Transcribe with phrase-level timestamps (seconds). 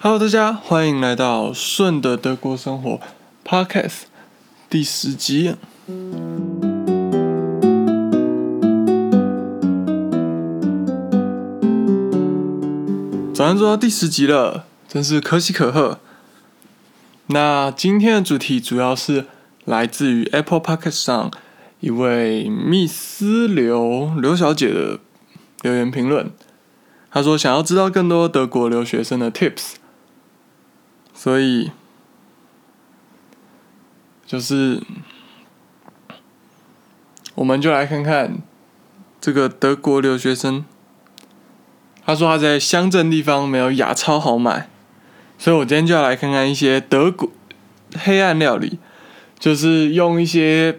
[0.00, 3.00] Hello，大家欢迎来到顺的德国生活
[3.44, 4.02] Podcast
[4.70, 5.56] 第十集。
[13.34, 15.98] 早上做到第十集了，真是可喜可贺。
[17.26, 19.26] 那今天的主题主要是
[19.64, 21.32] 来自于 Apple Podcast 上
[21.80, 25.00] 一位密斯刘刘小姐的
[25.62, 26.30] 留言评论。
[27.10, 29.72] 她说想要知道更多德国留学生的 Tips，
[31.20, 31.72] 所以
[34.24, 34.80] 就是
[37.34, 38.38] 我们就来看看
[39.20, 40.64] 这个德国留学生。
[42.06, 44.70] 他说他在乡镇地方没有亚超好买，
[45.36, 47.28] 所以我今天就要来看看一些德国
[47.98, 48.78] 黑暗料理，
[49.40, 50.78] 就是用一些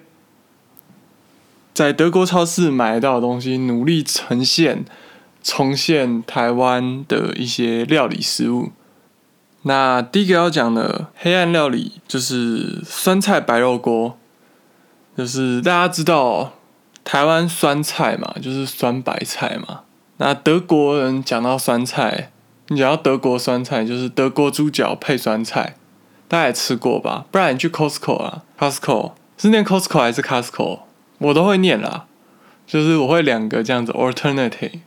[1.74, 4.86] 在德国超市买到的东西，努力呈现
[5.44, 8.72] 重现台湾的一些料理食物。
[9.64, 14.18] 那第一个要讲的黑暗料理就是酸菜白肉锅，
[15.18, 16.54] 就是大家知道
[17.04, 19.82] 台湾酸菜嘛，就是酸白菜嘛。
[20.18, 22.32] 那德国人讲到酸菜，
[22.68, 25.76] 你讲到德国酸菜，就是德国猪脚配酸菜，
[26.28, 27.26] 大家也吃过吧？
[27.30, 30.80] 不然你去 Costco 啊，Costco 是念 Costco 还是 Costco？
[31.18, 32.06] 我都会念啦，
[32.66, 34.80] 就是我会两个这样子 alternative，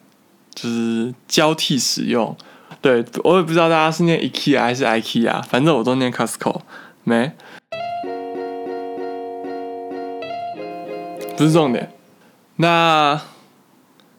[0.55, 2.35] 就是交替使用。
[2.83, 6.61] 对我也不知道大家是念 IKEA 还是 IKEA，反正我都念 Costco。
[7.05, 7.33] 没，
[11.39, 11.91] 不是重点。
[12.57, 13.23] 那。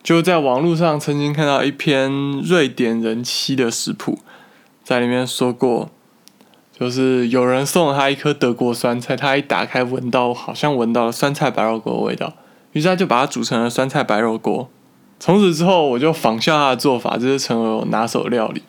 [0.03, 4.19] 就在网络上曾经看到一篇瑞典人妻的食谱，
[4.83, 5.89] 在里面说过，
[6.77, 12.33] 就是有人送了他一颗德国酸菜，他一打开闻到好像闻到了酸菜白肉锅的味道，
[12.73, 14.69] 于是他就把它煮成了酸菜白肉锅。
[15.23, 18.61] 从此之后，我就仿效他的做法，这是成为我拿手料理。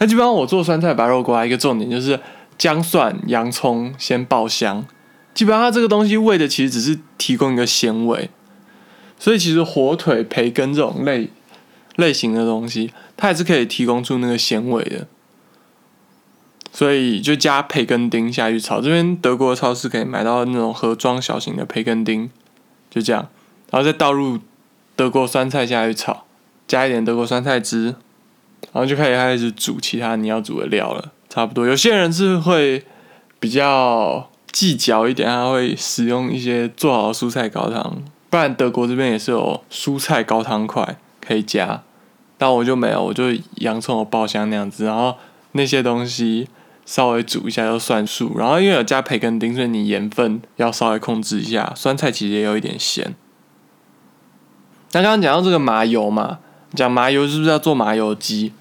[0.00, 2.18] 那基本上我做酸菜白肉锅，一个重点就是
[2.58, 4.84] 姜蒜、洋葱先爆香。
[5.34, 8.28] 基本上它这个东西为的其实只是提供一个鲜味。
[9.20, 11.30] 所以其实火腿、培根这种类
[11.94, 15.06] 类型的东西，它也是可以提供出那个鲜味的。
[16.72, 22.28] 所以就加培根丁下去炒，这边德国超市可以买到那种盒装小型的培根丁，
[22.90, 23.28] 就这样，
[23.70, 24.40] 然后再倒入
[24.96, 26.24] 德国酸菜下去炒，
[26.66, 27.86] 加一点德国酸菜汁，
[28.72, 31.12] 然后就可以开始煮其他你要煮的料了。
[31.28, 32.84] 差不多，有些人是会
[33.40, 38.02] 比较计较一点，他会使用一些做好的蔬菜高汤。
[38.30, 41.82] 不然德国这边也是有蔬菜高汤块可以加，
[42.38, 45.16] 但我就没有，我就洋葱爆香那样子，然后
[45.52, 46.48] 那些东西
[46.86, 51.72] 稍微煮一下就算数，然后因为有加培根丁，所以你盐分要稍微控制一下。
[51.74, 53.14] 酸菜其实也有一点咸。
[54.94, 56.38] 那刚刚讲到这个麻油嘛，
[56.72, 58.52] 讲麻油是不是要做麻油鸡？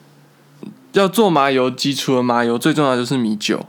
[0.93, 3.67] 要做麻油鸡，除了麻油，最重要就是米酒。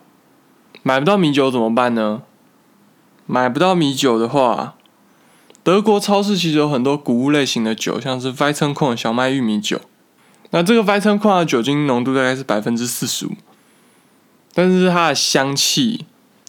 [0.82, 2.22] 买不到米酒怎么办呢？
[3.26, 4.74] 买不到米酒的话。
[5.62, 9.80] 德国超市其实有很多谷物类型的酒，像是 v i t e n k o r n 小麦玉米酒。
[10.50, 13.32] 那这个 v i t e n k o r n 的酒精浓度大概是百分之四十五，
[14.52, 16.04] 但是它的香气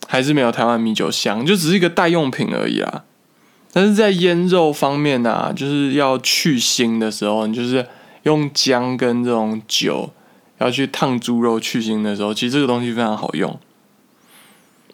[0.08, 3.04] 还是没有台湾米酒香，就只是一个代用品而已啦。
[3.78, 7.86] 但是在腌肉方面呢，就是要去腥的时候，你就是
[8.24, 10.14] 用姜跟这种酒
[10.60, 13.60] 要去烫猪肉去腥的时候，其实这个东西非常好用。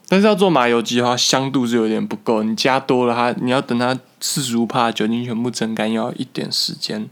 [0.07, 2.41] 但是要做麻油鸡的话，香度是有点不够。
[2.41, 7.07] 你加多了它，你要等它四十五帕酒精全部蒸干，要一点时间，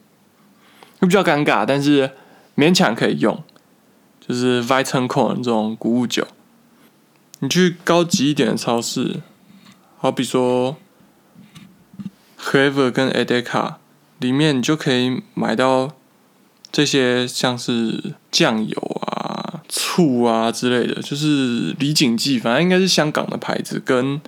[0.98, 1.64] 会比较尴尬。
[1.68, 2.10] 但是
[2.58, 3.44] 勉强可以用，
[4.28, 6.26] 就是 v i t a n c o r n 这种谷物酒。
[7.42, 9.22] 你去高级一点的超市，
[10.00, 10.76] 好比说
[12.40, 13.76] Clever 跟 Edeka
[14.20, 15.92] 里面，你就可以买到
[16.72, 19.62] 这些像是酱油啊。
[19.72, 24.20] 醋啊之类的，就是李锦记，反正应该是香港的牌子，跟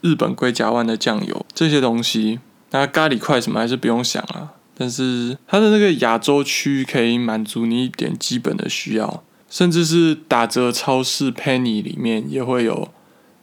[0.00, 2.40] 日本龟甲湾的酱油这些东西。
[2.72, 12.88] 那咖喱块什么还是不用想了，但是它的那个亚洲区可以满足你一点基本的需要，甚至是打折超市 Penny 里面也会有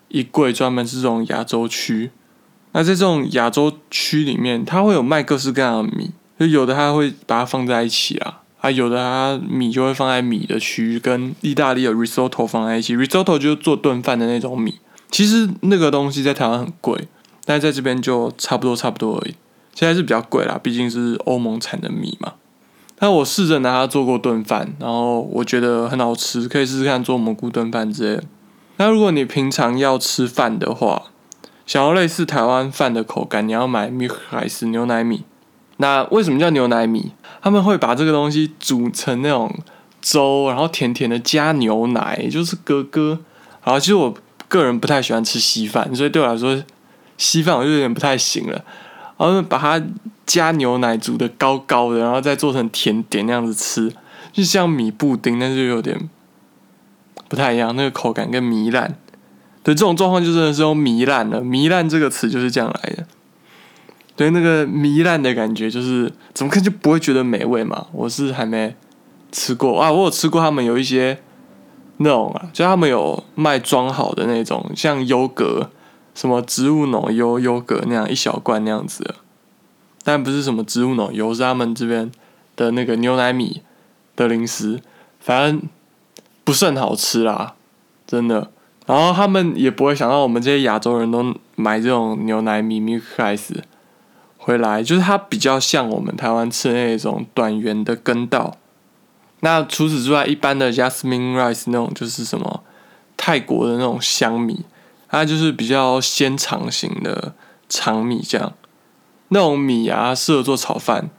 [0.09, 2.11] 一柜专门是这种亚洲区。
[2.77, 8.41] 那在这种亚洲区里面，它会有卖各式各样的米，就有的它会把它放在一起啊。
[8.59, 12.93] 啊，有的它米就会放在米的区域，跟意大利的 risotto 放在一起。
[12.97, 14.77] risotto 就是做炖饭的那种米，
[15.09, 17.07] 其实那个东西在台湾很贵，
[17.45, 19.35] 但是在这边就差不多差不多而已。
[19.73, 22.33] 现在是比较贵啦，毕竟是欧盟产的米嘛。
[22.97, 28.21] 但我试着拿它做过炖饭，然后我觉得很好吃，可以试试看做蘑菇炖饭之类。
[28.75, 31.03] 那如果你平常要吃饭的话，
[31.65, 35.23] 想要类似台湾饭的口感，你要买 m i l k rice 牛奶米。
[35.77, 37.11] 那为什么叫牛奶米？
[37.41, 39.53] 他们会把这个东西煮成那种
[40.01, 43.19] 粥，然后甜甜的加牛奶，就是哥哥。
[43.63, 44.13] 然后其实我
[44.47, 46.63] 个人不太喜欢吃稀饭，所以对我来说，
[47.17, 48.63] 稀饭我就有点不太行了。
[49.17, 49.83] 然后把它
[50.25, 53.91] 加牛奶煮的高高的，然后再做成甜点那样子吃，
[54.31, 56.09] 就像米布丁，但是又有点
[57.27, 58.97] 不太一样，那个口感跟糜烂。
[59.65, 61.41] 对，这种状况就真的是用糜烂了。
[61.41, 63.03] 糜烂这个词就是这样来的。
[64.15, 67.87] 对，那个糜烂的感觉就是怎么看就不会觉得美味嘛。
[67.91, 68.75] 我是还没
[69.31, 71.19] 吃过啊，我有吃过他们有一些
[71.97, 75.71] 那种啊，就他们有卖装好的那种，像优格。
[76.13, 79.15] 什么植物奶油优格那样一小罐那样子，
[80.01, 82.09] 但不是什么植物奶油，是他们这边
[82.55, 83.63] 的那个牛奶米
[84.15, 84.79] 的零食，
[85.19, 85.63] 反正
[86.45, 87.55] 不是很好吃啦，
[88.07, 88.49] 真的。
[88.85, 93.55] 然后他们也不会想到我们这些亚洲人都买这种牛奶米米 rice
[94.37, 98.57] 回来，就是它比较像我们台湾吃的那种短圆的根稻。
[99.41, 102.63] 那除此之外，一般的 jasmine rice 那种就是什么
[103.17, 104.65] 泰国的那种香米。
[105.07, 107.33] 它就是比较纤长型的
[107.69, 108.53] 长米这样，
[109.29, 111.09] 那种米啊适合做炒饭，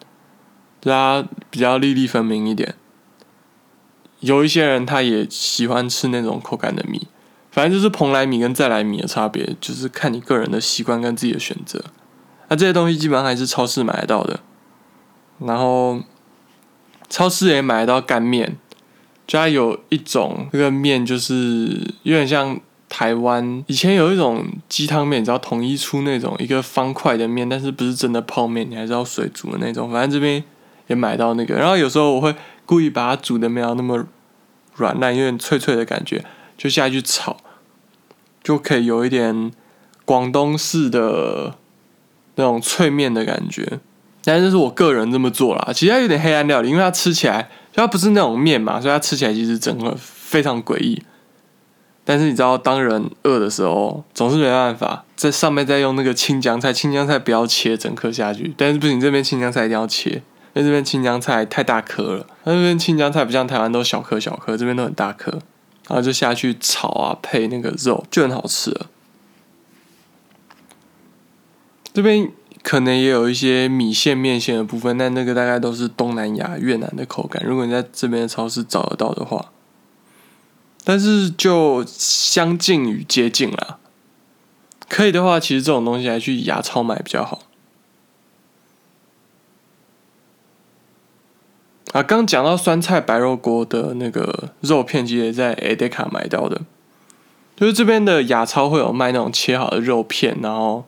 [0.82, 2.74] 它比较粒粒分明一点。
[4.20, 7.06] 有一些人他也喜欢吃那种口感的米，
[7.56, 11.82] 反正就是蓬莱米跟再来米的差别，就是看你个人的习惯跟自己的选择。
[12.48, 14.40] 那这些东西基本上还是超市买得到的，
[15.38, 16.02] 然后
[17.08, 18.58] 超市也买得到干面，
[19.26, 22.60] 就它有一种那个面就是有点像。
[22.88, 29.90] 台湾以前有一种鸡汤面，你知道统一出那种一个方块的面，但是不是真的泡面，你还是要水煮的那种。
[29.90, 30.42] 反正这边
[30.86, 32.32] 也买到那个，然后有时候我会
[32.64, 34.06] 故意把它煮的没有那么
[34.76, 36.24] 软烂，有点脆脆的感觉，
[36.56, 37.36] 就下去炒，
[38.46, 39.50] 就可以有一点
[40.04, 41.56] 广东式的
[42.36, 43.80] 那种脆面的感觉。
[44.22, 51.02] 但是这是我个人这么做啦，其实它有点黑暗料理，因为它吃起来它不是那种面嘛，所以它吃起来其实整个非常诡异。
[52.04, 56.72] 但是你知道，当人饿的时候，总是没办法在上面再用那个青江菜。
[56.72, 60.22] 青江菜不要切整颗下去，但是不行，这边青江菜一定要切，
[60.54, 62.26] 因为这边青江菜太大颗了。
[62.44, 65.40] 那边青江菜不像台湾都小颗小颗，这边都很大颗，
[65.88, 68.86] 然后就下去炒啊，配那个肉就很好吃了。
[71.92, 72.30] 这边
[72.62, 77.42] 可能也有一些米线、面线的部分，但那个大概都是东南亚、越南的口感。
[77.44, 79.52] 如果你在这边的超市找得到的话。
[80.88, 83.78] 但是就相近与接近啦，
[84.88, 87.40] 可以的话，其实这种东西还去牙超买比较好。
[91.92, 96.60] 啊，刚讲到酸菜白肉锅的那个肉片，其实在 A D 卡买到的，
[97.56, 100.84] 就是这边的亚超会有卖那种切好的肉片，然后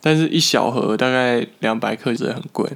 [0.00, 2.70] 但是一小盒大概两百克，真的很贵。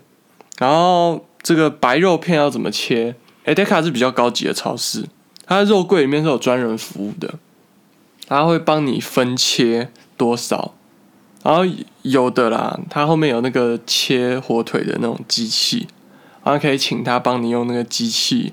[0.58, 3.14] 然后这个白肉片要怎么切
[3.44, 5.04] ？A D 卡是比较高级的超市。
[5.48, 7.34] 它的肉柜里面是有专人服务的，
[8.26, 10.74] 他会帮你分切多少，
[11.44, 11.62] 然后
[12.02, 15.86] 有的啦，它后面有那个切火腿的那种机器，
[16.46, 18.52] 然后可以请他帮你用那个机器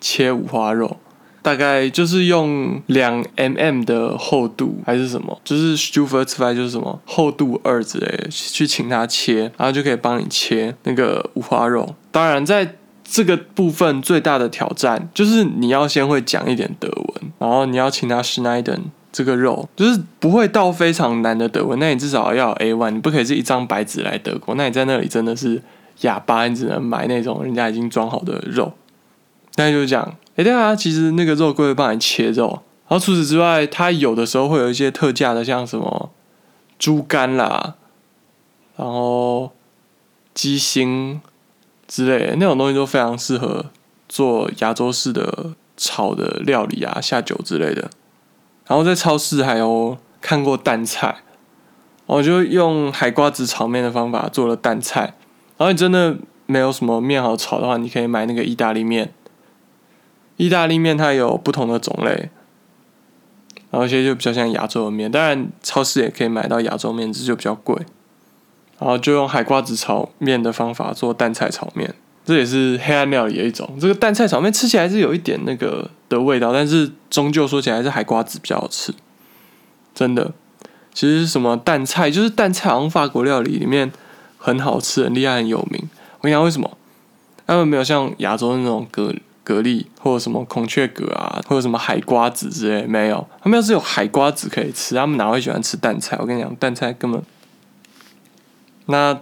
[0.00, 0.96] 切五花肉，
[1.42, 11.96] 大概就是用两 mm 的厚度还是什么，就是 s t u f e r t i 就是什么厚度二之类的，去请他切，然后就可以帮你切那个五花肉。
[12.12, 18.78] 当然在这个部分最大的挑战就是你要先会讲一点德文，然后你要请他 schneiden
[19.10, 25.60] 这个肉，就是不会到非常难的德文，那你至少要 A one，你不可以是一张白纸来德国，那你在那里真的是
[26.02, 28.72] 哑巴，你只能买那种人家已经装好的肉。
[29.56, 36.10] 那就讲，哎对啊，其实那个肉柜会帮你切肉，然后除此之外，它有的时候会有一些特价的，像什么
[36.78, 37.74] 猪肝啦，
[38.76, 39.50] 然后
[40.32, 41.20] 鸡心。
[41.88, 43.66] 之类的那种东西都非常适合
[44.08, 47.90] 做亚洲式的炒的料理啊，下酒之类的。
[48.66, 51.16] 然后在超市还有看过蛋菜，
[52.06, 55.12] 我就用海瓜子炒面的方法做了蛋菜。
[55.62, 56.16] 然后你真的
[56.46, 59.14] 没有什么面好炒的话，你可以买那个意大利面。
[60.36, 62.30] 意大利面它有不同的种类，
[63.70, 65.08] 然后一些就比较像亚洲的面。
[65.08, 67.76] 当然超市也可以买到亚洲面，只是就比较贵。
[68.80, 73.78] 然后就用海瓜子炒面的方法做蛋菜炒面，这也是黑暗料理的一种。
[73.80, 78.92] 这个蛋菜炒面吃起来是有一点那个的味道，但是终究说起来还是海瓜子比较好吃。
[79.94, 80.32] 真的，
[80.92, 83.92] 其实什么蛋菜就是蛋菜，好像法国料理里面
[84.42, 85.88] 很好吃、很厉害、很有名。
[86.18, 86.76] 我跟你讲为什么？
[87.46, 93.28] 他们没有像亚洲那种蛤蛤蜊或者什么孔雀蛤啊，或者什么海瓜子之类，没有。
[93.42, 96.16] 他们要是有海瓜子可以吃，他们哪会喜欢吃蛋菜？
[96.18, 97.22] 我跟你讲，蛋菜根本。
[98.86, 99.20] 那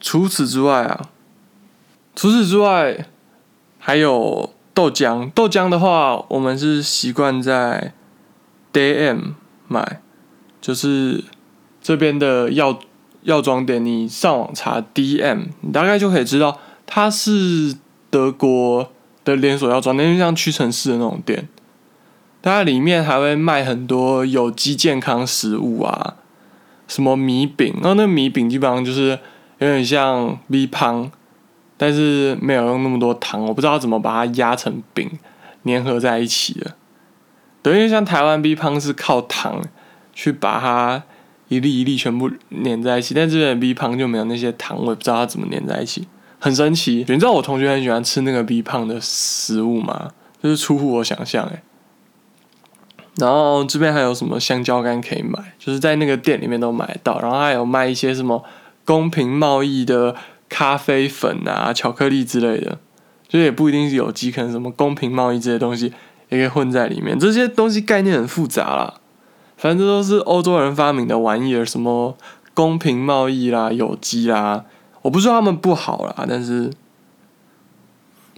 [0.00, 1.08] 除此之外啊，
[2.14, 3.06] 除此之外，
[3.78, 7.94] 还有豆浆，豆浆的话，我们是习惯在
[8.72, 9.30] Day M
[9.68, 10.00] 买，
[10.60, 11.24] 就是
[11.80, 12.78] 这边的药
[13.26, 17.76] 药妆店，你上网查 D M，你大概就可以知道它是
[18.08, 18.92] 德国
[19.24, 21.48] 的连锁药妆店，就像屈臣氏的那种店。
[22.40, 26.14] 它里面还会卖很多有机健康食物啊，
[26.86, 29.18] 什么米饼，然后那米饼基本上就是
[29.58, 31.10] 有点像 V 胖，
[31.76, 35.10] 但是没有用那么多糖，我不知道怎么把它压成饼
[35.64, 36.76] 粘合在一起的。
[37.62, 39.60] 等于像台湾 V 胖是靠糖
[40.14, 41.02] 去把它
[41.48, 42.30] 一粒一粒全部
[42.64, 46.06] 粘在一起，但这边的 V 胖就没有那些糖，我也不知道它怎么粘在一起，
[46.38, 47.04] 很神奇。
[47.08, 50.10] 你知道我同学很喜欢吃那个 V 胖的食物吗？
[50.42, 51.62] 就是出乎我想象，诶。
[53.18, 57.18] 然后这边还有什么香蕉干可以买，就是在那个店里面都买到。
[57.20, 58.44] 然后还有卖一些什么
[58.84, 60.14] 公平贸易的
[60.48, 62.78] 咖啡粉啊、巧克力之类的，
[63.26, 65.86] 就也不一定是有机，可能什么公平贸易这些东西
[66.28, 67.18] 也可以混在里面。
[67.18, 69.00] 这些东西概念很复杂啦，
[69.56, 72.16] 反正都是欧洲人发明的玩意儿，什么
[72.54, 74.64] 公平贸易啦、有机啦，
[75.02, 76.70] 我不说他们不好啦，但是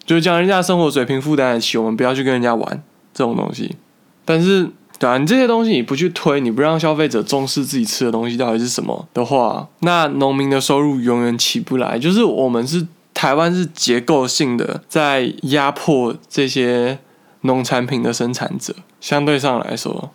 [0.05, 2.83] 就是讲人家生活水平负担得起，我们不要去跟人家玩
[3.13, 3.77] 这种东西。
[4.25, 11.99] 但是，对啊，你这些东西你不去推，你不让消费者重视自己吃的东西到底是什么的话，那农民的收入永远起不来。
[11.99, 16.99] 就是我们是台湾是结构性的在压迫这些
[17.43, 20.11] 农产品的生产者，相对上来说，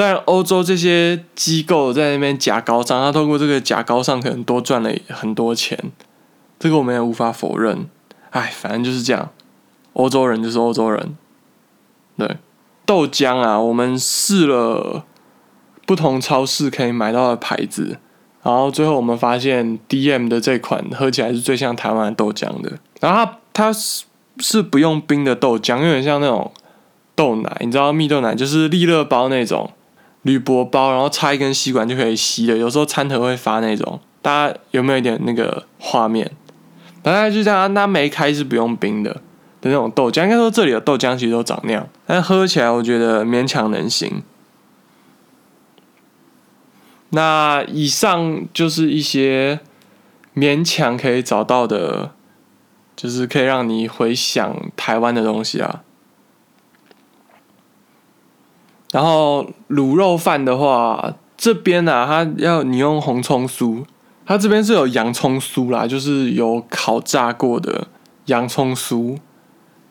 [0.00, 5.76] 但欧洲这些机构在那边假高尚，他通过这个假高尚可能多赚了很多钱，
[6.56, 7.88] 这个我们也无法否认。
[8.30, 9.30] 哎，反正就是这样，
[9.94, 11.16] 欧洲人就是欧洲人，
[12.16, 12.36] 对。
[12.86, 15.04] 豆浆啊，我们试了
[15.84, 17.98] 不同超市可以买到的牌子，
[18.44, 22.78] 然后最后我们发现 D M 的这款喝起来是最像台湾豆浆的。
[23.00, 24.04] 然后它是
[24.38, 26.52] 是不用冰的豆浆，有点像那种
[27.16, 29.72] 豆奶，你知道蜜豆奶就是利乐包那种
[30.22, 32.56] 铝箔包，然后插一根吸管就可以吸的。
[32.56, 36.30] 有时候餐盒会发那种，大家有没有一点那个画面？
[37.02, 39.20] 大概就这样，它没开是不用冰的。
[39.60, 44.22] 的那种豆浆，应该说这里的豆浆其实都长那样，但喝起来我觉得勉强能行。
[47.10, 49.58] 那以上就是一些
[50.36, 52.12] 勉强可以找到的，
[52.94, 55.82] 就是可以让你回想台湾的东西啊。
[58.92, 63.84] 然后卤肉饭的话，这边呢，它要你用红葱酥，
[64.24, 67.88] 它这边是有洋葱酥啦，就是有烤炸过的
[68.26, 69.18] 洋葱酥。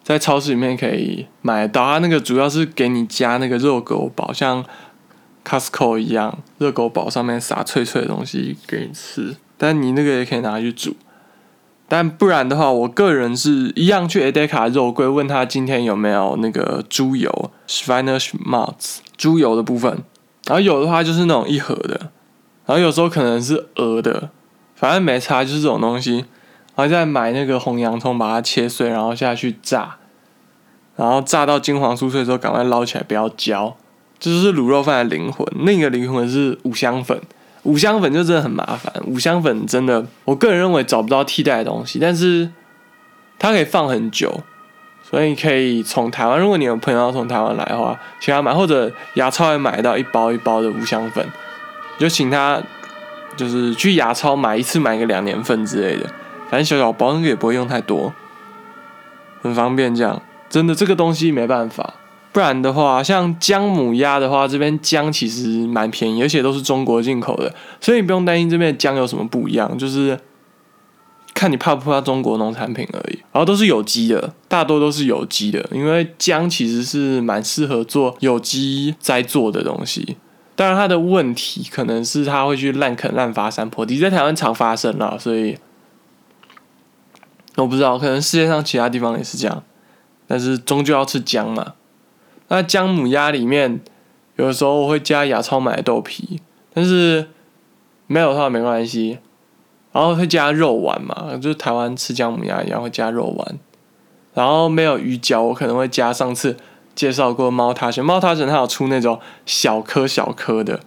[0.04, 4.63] 在超市里面可以买到，它那个主要是给你加那个热狗堡，像
[5.44, 9.36] Costco 一样，热狗堡上面撒脆脆的东西给你吃。
[9.58, 10.96] 但你那个也可以拿去煮，
[11.88, 20.03] 但不然的话，我个人是一样去 Adeka 肉柜问他今天有没有那个猪油 s v i n e s h Mots） 猪油的部分，
[20.46, 22.12] 然后有的话就是那种一盒的，
[22.65, 24.29] 然后有时候可能是鹅的，
[24.75, 26.25] 反正没差，就是这种东西。
[26.75, 29.96] 然后再买那个红洋葱，把它切碎，然后下去炸，
[30.96, 33.75] 然后炸到金黄酥脆之后，赶快捞起来，不要焦。
[34.20, 35.48] 这就是卤肉饭的灵魂。
[35.56, 37.20] 另一个灵魂是五香粉，
[37.68, 38.92] 五香粉就真的很麻烦。
[39.06, 42.50] 五香粉真的，我个人认为找不到替代的东西，但是
[43.38, 44.42] 它可以放很久，
[45.04, 51.26] 所以你可以从台湾，如果你有朋友要从台湾来的话，请他买，或者牙超也买到一包一包的五香粉，
[51.98, 52.62] 就请他
[53.36, 56.10] 就是去牙超买一次，买个两年份之类的。
[56.50, 58.14] 反正小小包那个也不会用太多，
[59.42, 59.94] 很方便。
[59.94, 61.94] 这样真的这个东西没办法，
[62.38, 67.51] 不然的话，像姜母鸭的话，这边姜其实蛮便宜，而且都是中国进口的，
[67.82, 70.15] 所以你不用担心这边的姜有什么不一样，就是
[71.34, 73.15] 看你怕不怕中国农产品而已。
[73.32, 80.17] 然后都是有机的，大多都是有机的，因为姜其实是蛮适合做有机栽做的东西。
[80.56, 85.58] 当然它的问题可能是它会去滥垦滥伐山坡地，在台湾常发生了，所以。
[87.56, 89.63] 我不知道，可能世界上其他地方也是这样，
[90.27, 91.74] 但是终究要吃姜嘛。
[92.50, 93.82] 那姜母鸭里面，
[94.36, 96.39] 有时候我会加亚超买的豆皮，
[96.74, 97.27] 但是
[98.08, 99.20] 没有的话没关系。
[99.94, 103.58] 然后会加肉丸嘛，就是台湾吃姜母鸭一样会加肉丸。
[104.36, 106.56] 然后没有鱼饺，我可能会加上次
[106.94, 110.80] 介绍过猫塔神，猫塔神它有出那种小颗小颗的，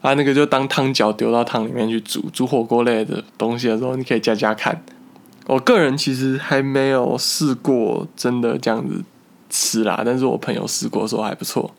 [0.00, 4.84] 啊，那个就当汤饺丢到汤里面去煮，煮火锅类的东西的时候，你可以加加看。
[5.46, 9.02] 我个人其实还没有试过真的这样子
[9.56, 11.72] 吃啦，但是我朋友试过说还不错。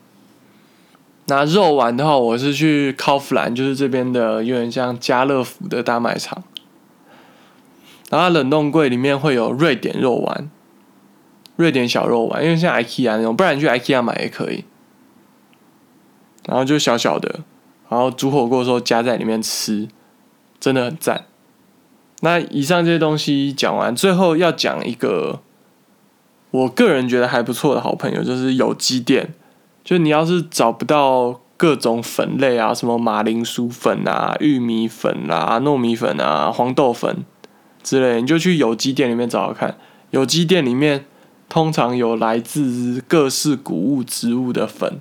[1.26, 6.44] 那肉丸的话，我是去考夫兰就是这边的有点像家乐福的大卖场，
[8.10, 10.50] 然后冷冻柜里面会有瑞典肉丸，
[11.58, 14.64] 瑞典小肉丸，因为像 IKEA 那种，不然你去 IKEA 买也可以。
[16.48, 17.42] 然后就小小的，
[17.90, 19.90] 然后煮火锅的时候加在里面吃，
[20.62, 21.26] 真的很赞。
[22.22, 25.42] 那以上这些东西讲完，最后要讲一个
[26.56, 29.34] 我个人觉得还不错的好朋友，就是有机店。
[29.84, 37.24] 就你要是找不到各种粉类啊，什么马铃薯粉啊、玉米粉啊、糯米粉啊、黄豆粉
[37.84, 39.78] 之类，你就去有机店里面找找看。
[40.12, 41.06] 有机店里面
[41.50, 45.00] 通常有来自各式谷物植物的粉，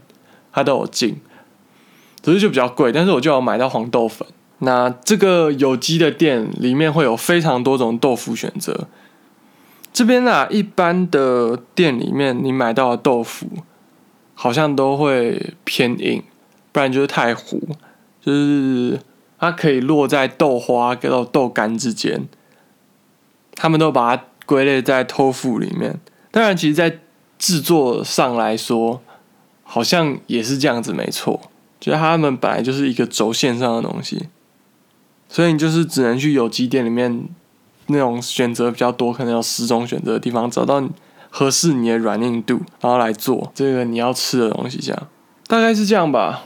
[0.52, 1.20] 它都有进。
[2.20, 4.26] 只是就比较贵，但是我就要买到黄豆粉。
[4.58, 8.88] 那这个有机的店里面会有非常多种豆腐选择。
[9.94, 13.46] 这边啊，一般的店里面你买到的豆腐
[14.34, 16.22] 好像都会偏硬，
[16.72, 17.60] 不然就是太糊，
[18.20, 19.00] 就是
[19.38, 22.28] 它可以落在豆花跟豆干之间。
[23.54, 26.00] 他们都把它归类在豆腐里面。
[26.32, 26.98] 当然，其实，在
[27.38, 29.00] 制作上来说，
[29.62, 31.40] 好像也是这样子，没错。
[31.80, 34.28] 觉得他们本来就是一个轴线上的东西，
[35.28, 37.28] 所以你就是只能去有机店里面
[37.86, 40.82] 那种选择比较多，可能有十种选择的地方，找到
[41.30, 44.78] 合适你的软硬度，然后来做这个你要吃的东西。
[44.78, 45.06] 这样
[45.46, 46.44] 大概是这样吧。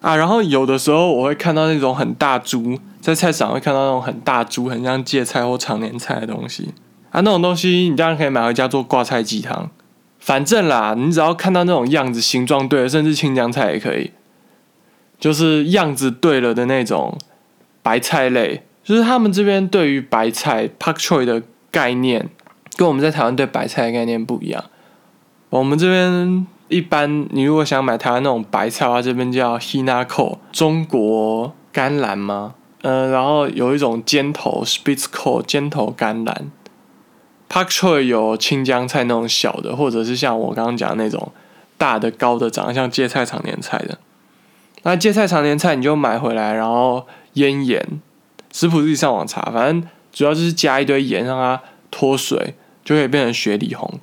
[0.00, 6.70] 啊，然后有的时候我会看到那种很大株，在菜市场会看到那种很大株，很像芥菜或常年菜的东西。
[7.10, 9.70] 啊，那种东西你当然可以买回家做挂菜鸡汤。
[10.18, 14.12] 反正啦，你只要看到那种样子、形状对了，甚至青江菜也可以。
[15.20, 17.16] 就是样子对了的那种
[17.82, 22.28] 白菜类，就是他们这边对于白菜 pak choi 的概念，
[22.76, 24.64] 跟我们在台湾对白菜的概念不一样。
[25.50, 32.54] 我们这边一般，你如果想买台湾那种白菜的话，这边叫 hinako 中国甘蓝吗？
[32.80, 36.50] 呃，然后有一种尖头 spitzko 尖头甘蓝
[37.48, 41.30] ，pak choi 有青江菜那种小的，或者是像我刚刚讲那种
[41.78, 43.98] 大的高的，长得像芥菜、常年菜的。
[44.82, 48.00] 那芥菜常年菜你就买回来，然后腌盐，
[48.52, 51.60] 食谱自己上网查，反正主要就是加一堆盐，让它
[51.90, 53.98] 脱水，就可以变成雪里红。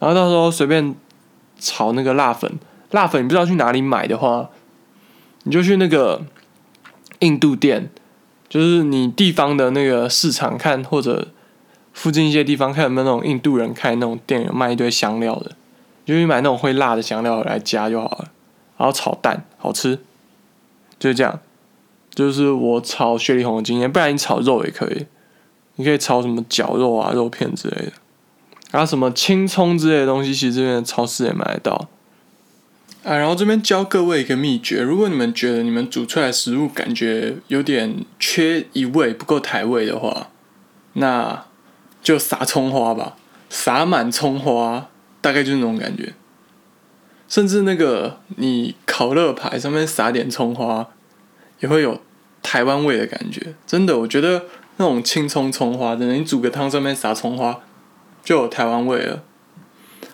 [0.00, 0.94] 然后到时候随便
[1.58, 2.58] 炒那个辣粉，
[2.90, 4.50] 辣粉你不知道去哪里买的话，
[5.44, 6.22] 你就去那个
[7.20, 7.90] 印度店，
[8.48, 11.28] 就是你地方的那个市场看，或者
[11.92, 15.52] 附近一些地方看有没有那种印度人开那种店，有卖一堆香料的，
[16.04, 18.28] 就去买那种会辣的香料来加就好了。
[18.76, 19.96] 然后炒蛋好吃，
[20.98, 21.40] 就是这样，
[22.16, 23.92] 就是我炒雪里红的经验。
[23.92, 25.06] 不然你炒肉也可以，
[25.76, 27.92] 你可以炒什么绞肉啊、肉片之类的，
[28.72, 31.88] 然后什么青葱之类的东西，其实这边超市也买得到。
[33.04, 40.30] 啊，然后这边教各位一个秘诀：如果你们觉得你们煮出来食物感觉有点缺一味、不够台味的话，
[40.94, 41.44] 那
[42.02, 43.16] 就撒葱花吧，
[43.48, 44.88] 撒满葱花，
[45.20, 46.14] 大概就是那种感觉。
[47.28, 50.88] 甚至那个你烤乐排上面撒点葱花，
[51.60, 52.00] 也会有
[52.46, 53.54] 台湾味的感觉。
[53.66, 54.44] 真的，我觉得
[54.76, 57.58] 那种青葱葱花，真的，你煮个汤上面撒葱花，
[58.22, 59.24] 就有台湾味了。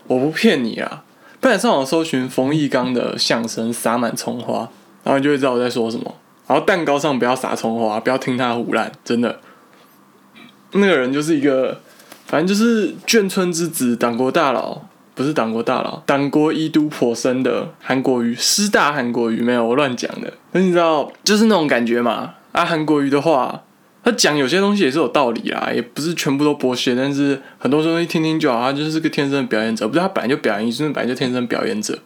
[0.07, 1.05] 我不骗你啊，
[1.40, 4.71] 不然上网搜寻冯一刚的相声撒满葱花，
[5.05, 6.14] 然后你就会知道我在说什么。
[6.47, 9.38] 然后蛋糕上不要撒葱花，不要听他胡乱，真的。
[10.73, 11.83] 那个人就是一个，
[12.25, 14.83] 反正就是眷村之子，党国大佬。
[15.14, 20.33] 不是党国大佬，党国一都颇深的韩国瑜，师大韩国瑜没有我乱讲的。
[20.53, 22.35] 那你知道，就是那种感觉嘛？
[22.53, 23.62] 啊，韩国瑜的话，
[24.03, 28.61] 他讲有些东西也是有道理啦，也不是全部都剥削，但是很多东西听听就好。
[28.61, 31.98] 他就是个天生的表演者，不是他本来就表演艺术，本来就天生表演者。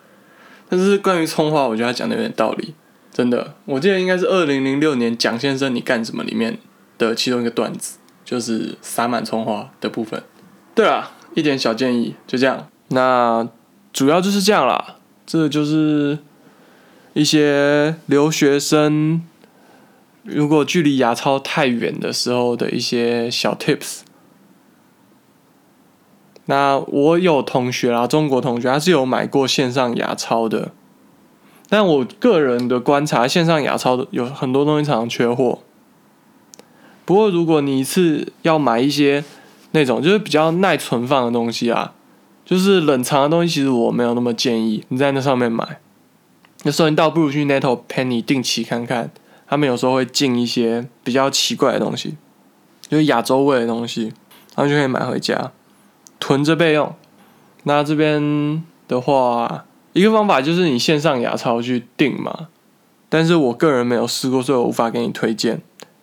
[0.69, 2.75] 但是关于葱花，我觉得他讲的有点道理，
[3.13, 3.55] 真的。
[3.65, 6.59] 我记得应该是二零零六年蒋先生你干什么里面
[6.99, 10.21] 的其中一个段子，就是撒满葱花的部分。
[10.75, 12.69] 对了，一点小建议，就这样。
[12.89, 13.49] 那
[13.93, 14.97] 主要就是这样啦，
[15.27, 16.19] 这就是
[17.15, 19.23] 一些留学生
[20.23, 24.01] 如果距离牙超太远的时候的一些小 tips。
[26.45, 30.71] 那我有同学啊，中国同学他是有买过线上牙超的，
[31.69, 35.59] 但我个人的观察，线上牙超有很多东西常常缺货。
[37.05, 39.25] 不过如果你一次要买一些
[39.73, 41.95] 那种就是比较耐存放的东西啊。
[42.47, 45.81] 就是冷藏的东西，其实我没有那么建议你在那上面买。
[46.63, 49.11] 那时候你倒不如去 Netto Penny 定期看看，
[49.47, 52.17] 他们有时候会进一些比较奇怪的东西，
[52.89, 54.13] 就是亚洲味的东西，
[54.55, 55.53] 然后就可以买回家
[56.19, 56.95] 囤着备用。
[57.65, 62.49] 那这边的话，一个方法就是你线上亚超去订嘛，
[63.09, 65.61] 但是我个人没有试过，所以我无法给你推荐。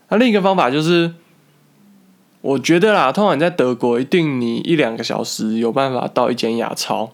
[0.09, 1.13] 那另一个方法就是，
[2.43, 7.11] 我觉得啦，通常在德国，一定你一两个小时有办法到一间亚超，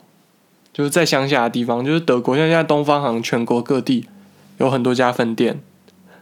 [0.74, 4.08] 就是在乡下的地方，就是德国像现在东方行全国各地
[4.58, 5.62] 有很多家分店，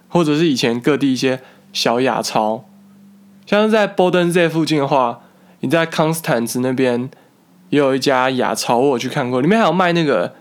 [0.09, 1.39] 或者是以前各地一些
[1.71, 2.65] 小亚超，
[3.45, 5.21] 像是在 Boden 附近的话，
[5.61, 7.09] 你在康斯坦茨那边
[7.69, 10.33] 也有一家亚超，我有去看过，里面还有卖那个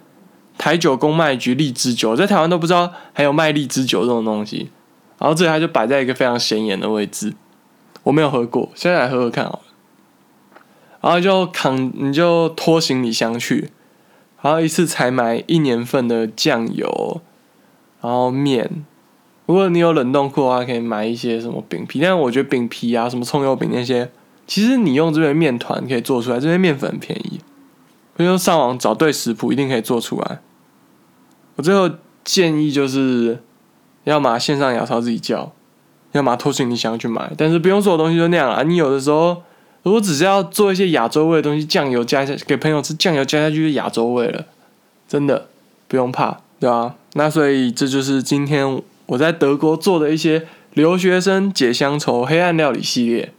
[0.59, 4.72] 台酒公卖局荔枝酒，在台湾都不知道还有卖荔枝酒这种东西。
[5.20, 7.33] 然后这里它就摆在一个非常显眼的位置，
[8.07, 9.61] 我没有喝过，现在来喝喝看好了。
[11.01, 13.71] 然后就扛，你就拖行李箱去，
[14.42, 17.21] 然后一次才买一年份的酱油，
[18.01, 18.85] 然后面。
[19.47, 22.01] 如果你有冷冻库的话，可以买一些什么饼皮。
[22.01, 24.11] 但我觉得饼皮啊，什么葱油饼那些，
[24.47, 27.40] 其实你用这边面团可以做出来，这边面粉很便宜，
[28.14, 30.40] 不用上网找对食谱，一定可以做出来。
[31.57, 31.90] 我最后
[32.25, 33.42] 建议就是。
[34.07, 35.53] 要么线上牙超自己叫，
[36.16, 37.31] 要么拖行李箱去买。
[37.37, 38.62] 但是不用所有东西都那样啊！
[38.62, 39.42] 你有的时候
[39.83, 44.44] 如果只是要做一些亚洲味的东西，酱油加下给朋友吃，酱油加下去就亚洲味了，
[45.07, 45.48] 真的
[45.87, 46.94] 不用怕，对吧？
[47.14, 53.33] 那所以这就是今天我在德国做的一些留学生解乡愁黑暗料理系列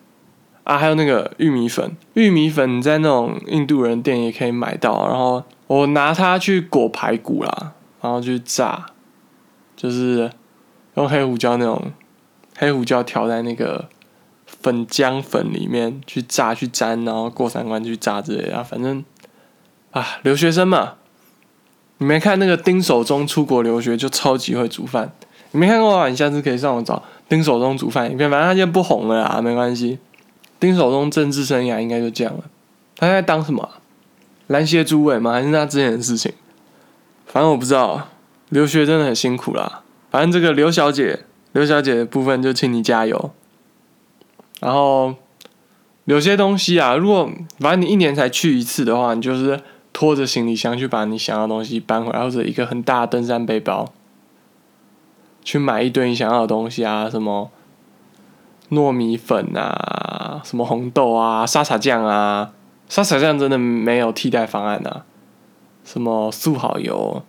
[0.63, 8.85] 啊，还有那个玉米粉，玉米粉在那种印度人店也可以买到，然后我拿它去裹排骨啦，然后去炸，
[9.75, 10.29] 就是。
[10.95, 11.79] 用黑胡椒那种
[12.57, 13.87] 黑胡椒调在那个
[14.45, 18.63] 粉浆粉里面去炸去粘，然后过三关去炸之类的。
[18.63, 19.05] 反正
[19.91, 20.95] 啊，留学生嘛，
[21.99, 25.13] 你没看那个丁守中出国留学就超级会煮饭。
[25.51, 26.09] 你没看过啊？
[26.09, 28.29] 你下次可以上网找丁守中煮饭影片。
[28.29, 29.99] 反正他现在不红了啊，没关系。
[30.59, 32.43] 丁守中政治生涯应该就这样了。
[32.97, 33.69] 他在当什么？
[34.47, 35.33] 篮协主委吗？
[35.33, 36.33] 还是他之前的事情？
[37.27, 38.09] 反正我不知道。
[38.49, 39.83] 留学真的很辛苦啦。
[40.09, 43.31] 反正这个刘小姐，刘小姐的部分就请你加油。
[44.59, 45.15] 然后
[46.05, 47.29] 有些东西啊，如果
[47.59, 49.61] 反正你一年才去一次的话，你就是
[49.93, 53.91] 拖着行李箱去把你想要的东西搬回来，或者一个很大的登山背包，
[55.43, 57.51] 去买一堆你想要的东西啊，什么
[58.71, 62.51] 糯米粉啊，什么红豆啊，沙茶酱啊，
[62.89, 65.05] 沙茶酱真的没有替代方案啊，
[65.83, 67.23] 什么素好油。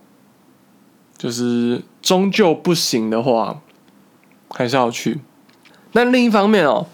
[1.16, 3.60] 就是终究不行的话，
[4.58, 5.20] 还是要去。
[5.92, 6.84] 但另一方面哦，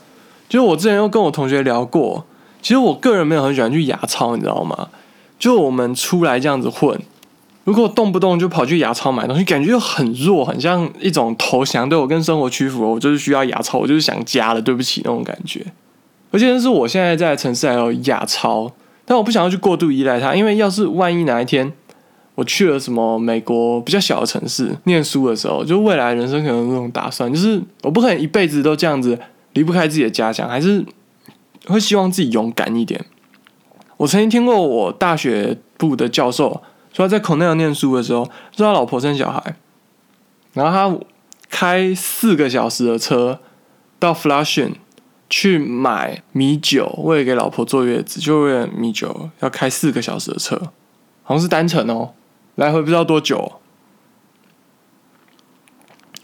[0.46, 2.27] 就是我之前又跟我同学聊过，
[2.61, 4.88] 其实我个人没有很喜欢去亚超，你知道吗？
[5.38, 7.00] 就我们出来这样子混，
[7.64, 12.92] 如果动不动就跑去亚超买东西，感觉又很弱，很像一种投降，对我跟生活屈服。
[12.92, 15.64] 我就是需要亚超，我就是想家了，对不起那种感觉。
[16.31, 18.70] 而且是我现在在城市还有亚超，
[19.07, 21.72] 但我不想要去过度依赖它，因为要是万一哪一天。
[22.35, 29.18] 我去了什么美国比较小的城市念书的时候，就未来人生可能那种打算，就是我不可能一辈子都这样子
[29.53, 30.85] 离不开自己的家乡，还是
[31.66, 33.05] 会希望自己勇敢一点。
[33.97, 36.61] 我曾经听过我大学部的教授
[36.92, 39.55] 说，他在孔奈尔念书的时候，说他老婆生小孩，
[40.53, 40.99] 然后他
[41.49, 43.38] 开四个小时的车
[44.01, 44.73] 到 Flushing
[45.31, 50.61] 去买米酒，为了给老婆坐月子，就为了米酒要开四个小时的车，
[51.23, 52.11] 好像是单程哦。
[52.56, 53.60] 来回不知道多久，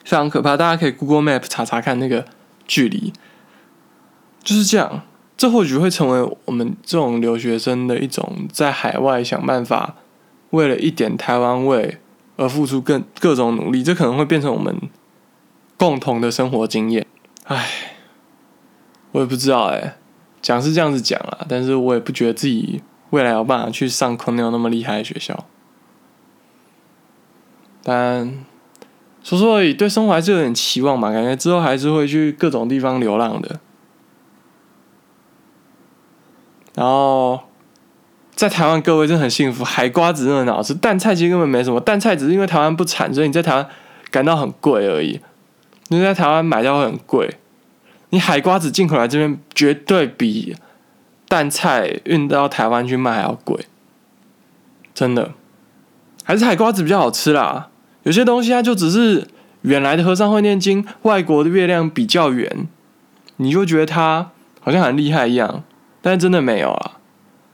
[0.04, 0.56] 非常可怕。
[0.56, 2.24] 大家可以 Google Map 查查看那个
[2.66, 3.12] 距离，
[4.42, 5.02] 就是这样。
[5.36, 9.96] 这或许会成为我们这种留学生的一种在海外想办法，
[10.50, 11.98] 为了一点台湾味
[12.36, 13.82] 而付出更各种努力。
[13.82, 14.78] 这可能会变成我们
[15.78, 17.06] 共同的生活经验。
[17.44, 17.66] 唉，
[19.12, 19.96] 我也不知道哎，
[20.42, 25.46] 讲是这样子讲啊，但是我也不觉得自己未来有办法去上 Cornell 那么厉害的学校。
[27.82, 28.32] 但
[29.22, 31.10] 说说而已，对生活还是有点期望嘛。
[31.10, 33.58] 感觉之后还是会去各种地方流浪的。
[36.74, 37.40] 然后
[38.34, 40.72] 在台湾，各位真的很幸福，海瓜子真的很好吃。
[40.74, 43.66] 蛋菜其实根本没什么，蛋菜只是因为台湾不产，所以你在台湾
[44.10, 45.20] 感到很贵而已。
[45.88, 47.38] 你在台湾买到会很贵，
[48.10, 50.56] 你海瓜子进口来这边绝对比
[51.26, 53.66] 蛋菜运到台湾去卖还要贵，
[54.94, 55.32] 真的。
[56.22, 57.69] 还是海瓜子比较好吃啦。
[58.02, 59.26] 有些东西它就只是
[59.62, 62.66] 原来的和尚会念经，外国的月亮比较圆，
[63.36, 65.64] 你就觉得它好像很厉害一样，
[66.00, 66.98] 但真的没有啊。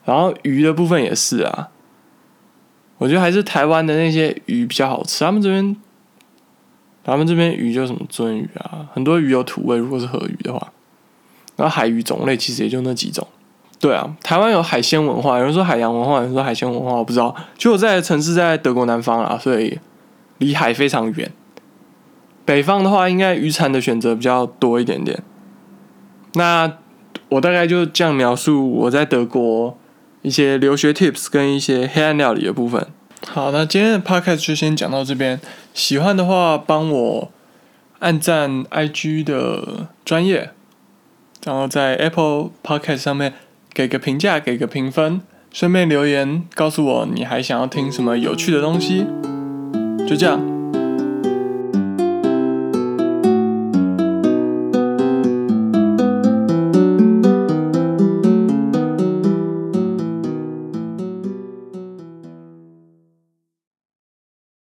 [0.05, 1.69] 然后鱼的部分也是啊，
[2.99, 5.25] 我觉得还是台湾的那些鱼比较好吃。
[5.25, 5.77] 他们这边，
[7.03, 10.73] 他们这边鱼就什么鳟鱼啊，很多鱼有土味，如果是河鱼的话，
[11.57, 13.27] 然后海鱼种类其实也就那几种。
[13.81, 17.35] 对啊，台湾有海鲜文化，有人说海洋文化，有人说海鲜文化，我不知道。
[17.59, 19.79] 就我在的城市在德国南方啊，所以
[20.39, 21.31] 离海非常远。
[22.45, 25.23] 北方的话，应该渔产的选择比较多一点点。
[26.35, 26.79] 那
[27.31, 29.77] 我大概就这样描述我在德国
[30.23, 32.87] 一些留学 tips 跟一些黑暗料理的部分。
[33.27, 35.41] 好，那今天的 podcast 就先讲到这边。
[35.75, 37.33] 喜欢的话，帮我
[37.99, 40.51] 按赞 IG 的专业，
[41.45, 43.33] 然后在 Apple Podcast 上面
[43.73, 45.21] 给个评价，给个评分，
[45.53, 49.07] 顺便留言告诉我你还想要听什么有趣的东西。
[50.07, 50.56] 就这样。